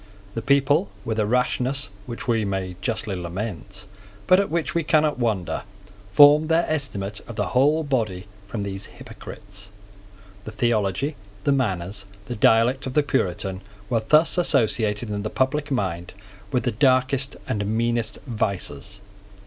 [0.33, 3.85] The people, with a rashness which we may justly lament,
[4.25, 5.61] but at which we cannot wonder,
[6.11, 9.69] formed their estimate of the whole body from these hypocrites.
[10.43, 13.61] The theology, the manners, the dialect of the Puritan
[13.91, 16.13] were thus associated in the public mind
[16.51, 19.01] with the darkest and meanest vices.